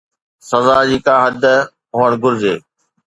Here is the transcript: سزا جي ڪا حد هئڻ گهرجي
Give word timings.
سزا 0.49 0.77
جي 0.87 0.97
ڪا 1.05 1.15
حد 1.23 1.43
هئڻ 1.97 2.09
گهرجي 2.23 2.55